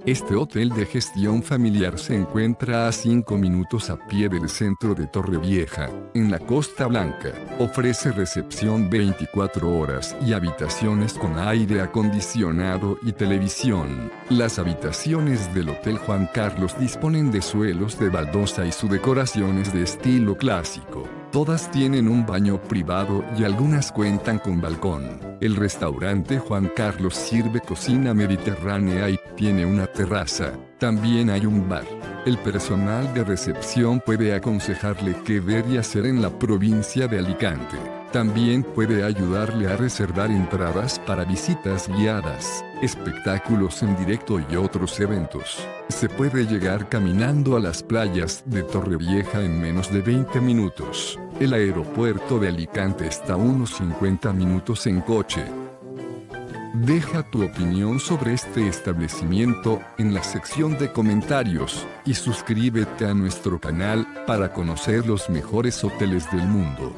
Este 0.06 0.34
hotel 0.34 0.68
de 0.68 0.84
gestión 0.84 1.42
familiar 1.42 1.98
se 1.98 2.14
encuentra 2.14 2.88
a 2.88 2.92
5 2.92 3.38
minutos 3.38 3.88
a 3.88 3.96
pie 3.96 4.28
del 4.28 4.50
centro 4.50 4.94
de 4.94 5.06
Torrevieja, 5.06 5.88
en 6.12 6.30
la 6.30 6.38
Costa 6.40 6.86
Blanca. 6.88 7.32
Ofrece 7.58 8.12
recepción 8.12 8.90
24 8.90 9.78
horas 9.78 10.14
y 10.26 10.34
habitaciones 10.34 11.14
con 11.14 11.38
aire 11.38 11.80
acondicionado 11.80 12.98
y 13.02 13.12
televisión. 13.12 14.12
Las 14.28 14.58
habitaciones 14.58 15.54
del 15.54 15.70
Hotel 15.70 15.96
Juan 15.96 16.28
Carlos 16.34 16.78
disponen 16.78 17.30
de 17.30 17.40
suelos 17.40 17.98
de 17.98 18.10
baldosa 18.10 18.66
y 18.66 18.72
su 18.72 18.88
decoración 18.88 19.56
es 19.56 19.72
de 19.72 19.84
estilo 19.84 20.36
clásico. 20.36 21.08
Todas 21.34 21.68
tienen 21.68 22.06
un 22.06 22.24
baño 22.24 22.62
privado 22.62 23.24
y 23.36 23.42
algunas 23.42 23.90
cuentan 23.90 24.38
con 24.38 24.60
balcón. 24.60 25.18
El 25.40 25.56
restaurante 25.56 26.38
Juan 26.38 26.70
Carlos 26.76 27.16
sirve 27.16 27.60
cocina 27.60 28.14
mediterránea 28.14 29.10
y 29.10 29.18
tiene 29.34 29.66
una 29.66 29.88
terraza. 29.88 30.52
También 30.78 31.30
hay 31.30 31.44
un 31.44 31.68
bar. 31.68 31.82
El 32.24 32.38
personal 32.38 33.12
de 33.14 33.24
recepción 33.24 33.98
puede 33.98 34.32
aconsejarle 34.32 35.16
qué 35.24 35.40
ver 35.40 35.68
y 35.68 35.76
hacer 35.76 36.06
en 36.06 36.22
la 36.22 36.30
provincia 36.30 37.08
de 37.08 37.18
Alicante. 37.18 37.78
También 38.12 38.62
puede 38.62 39.02
ayudarle 39.02 39.66
a 39.66 39.76
reservar 39.76 40.30
entradas 40.30 41.00
para 41.00 41.24
visitas 41.24 41.88
guiadas, 41.88 42.64
espectáculos 42.80 43.82
en 43.82 43.96
directo 43.96 44.38
y 44.38 44.54
otros 44.54 45.00
eventos. 45.00 45.66
Se 45.88 46.08
puede 46.08 46.46
llegar 46.46 46.88
caminando 46.88 47.56
a 47.56 47.60
las 47.60 47.82
playas 47.82 48.44
de 48.46 48.62
Torrevieja 48.62 49.42
en 49.42 49.60
menos 49.60 49.92
de 49.92 50.00
20 50.00 50.40
minutos. 50.40 51.18
El 51.40 51.52
aeropuerto 51.52 52.38
de 52.38 52.46
Alicante 52.48 53.08
está 53.08 53.34
unos 53.34 53.70
50 53.76 54.32
minutos 54.32 54.86
en 54.86 55.00
coche. 55.00 55.44
Deja 56.74 57.28
tu 57.28 57.44
opinión 57.44 57.98
sobre 57.98 58.34
este 58.34 58.68
establecimiento 58.68 59.80
en 59.98 60.14
la 60.14 60.22
sección 60.22 60.78
de 60.78 60.92
comentarios 60.92 61.88
y 62.04 62.14
suscríbete 62.14 63.06
a 63.06 63.14
nuestro 63.14 63.60
canal 63.60 64.06
para 64.28 64.52
conocer 64.52 65.06
los 65.06 65.28
mejores 65.28 65.82
hoteles 65.82 66.30
del 66.30 66.46
mundo. 66.46 66.94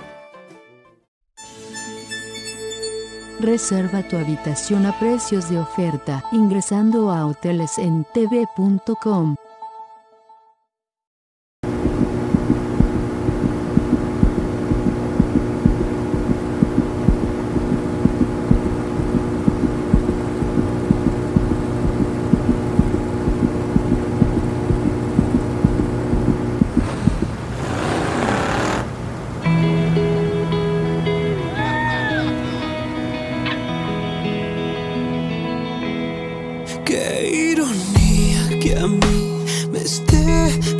Reserva 3.41 4.03
tu 4.03 4.19
habitación 4.19 4.85
a 4.85 4.99
precios 4.99 5.49
de 5.49 5.59
oferta 5.59 6.23
ingresando 6.33 7.11
a 7.11 7.27
hotelesentv.com. 7.27 9.37
que 38.67 38.77
a 38.77 38.87
mí 38.87 39.45
me 39.71 39.79
esté 39.79 40.25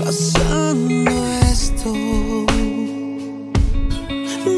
pasando 0.03 1.11
esto. 1.53 1.93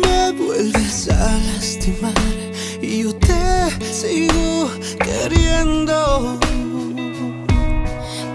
Me 0.03 0.33
vuelves 0.33 1.11
a 1.11 1.39
lastimar 1.49 2.15
y 2.81 3.03
yo 3.03 3.15
te 3.15 3.71
sigo 3.93 4.71
queriendo. 4.99 6.39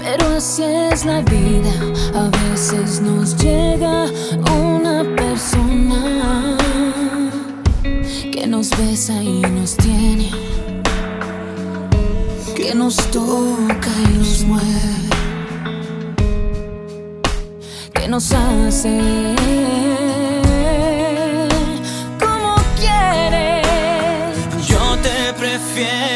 Pero 0.03 0.37
así 0.37 0.63
es 0.63 1.05
la 1.05 1.21
vida, 1.21 1.73
a 2.13 2.29
veces 2.43 3.01
nos 3.01 3.35
llega 3.37 4.11
una 4.51 5.03
persona 5.15 6.57
que 8.31 8.45
nos 8.45 8.69
besa 8.77 9.23
y 9.23 9.41
nos 9.41 9.75
tiene, 9.77 10.29
que 12.55 12.75
nos 12.75 12.95
toca 13.11 13.91
y 14.11 14.22
nos 18.13 18.31
hace 18.31 19.35
como 22.19 22.55
quiere. 22.77 23.63
Yo 24.67 24.95
te 25.01 25.33
prefiero 25.33 26.12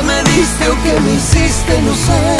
¿Qué 0.00 0.06
me 0.06 0.22
diste 0.22 0.66
o 0.66 0.74
qué 0.82 0.98
me 0.98 1.12
hiciste? 1.12 1.82
No 1.82 1.94
sé. 1.94 2.36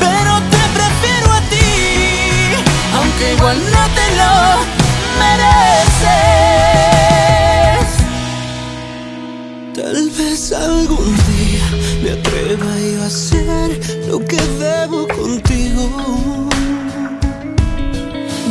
Pero 0.00 0.32
te 0.50 0.62
prefiero 0.74 1.28
a 1.32 1.40
ti, 1.42 2.56
aunque 2.96 3.34
igual 3.34 3.58
no 3.70 3.82
te 3.98 4.06
lo 4.18 4.32
mereces. 5.22 6.22
Tal 9.76 10.10
vez 10.18 10.52
algún 10.52 11.14
día 11.30 11.66
me 12.02 12.10
atreva 12.18 12.72
yo 12.80 12.98
a 13.04 13.06
hacer 13.06 13.70
lo 14.08 14.18
que 14.26 14.42
debo 14.58 15.06
contigo. 15.06 15.84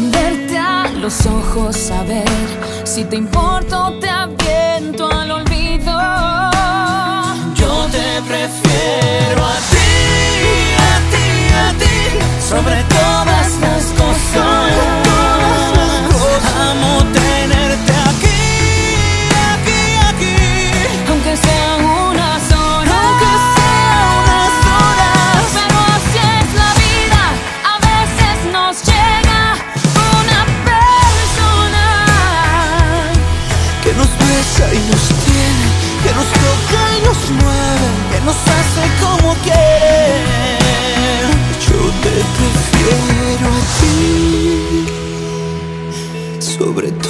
Verte 0.09 0.57
a 0.57 0.87
los 1.01 1.25
ojos, 1.25 1.75
saber 1.75 2.29
si 2.85 3.03
te 3.03 3.17
importo, 3.17 3.99
te 3.99 4.07
aviento 4.09 5.11
al 5.11 5.31
olvido. 5.31 5.50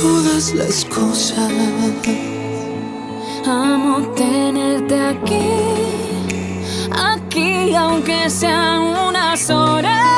Todas 0.02 0.54
las 0.56 0.86
cosas. 0.86 1.52
Amo 3.46 4.00
tenerte 4.16 5.00
aquí, 5.00 5.50
aquí, 6.92 7.76
aunque 7.76 8.30
sean 8.30 8.82
unas 9.08 9.50
horas. 9.50 10.11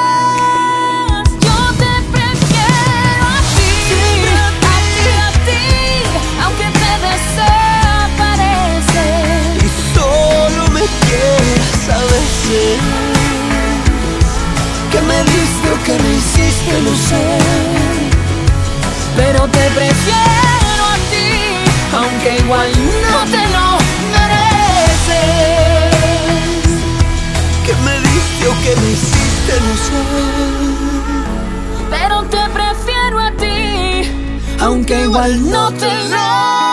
Igual 22.54 22.72
no 23.02 23.20
te 23.32 23.44
lo 23.56 23.66
mereces. 24.14 25.16
¿Qué 27.66 27.74
que 28.64 28.76
me 28.80 28.88
hiciste, 28.92 29.54
no 29.62 29.74
sé. 29.78 30.02
Pero 31.90 32.16
te 32.24 32.50
prefiero 32.50 33.20
a 33.20 33.32
ti, 33.32 34.04
Aunque 34.60 35.02
igual 35.04 35.50
no 35.50 35.72
te 35.74 36.10
lo 36.10 36.73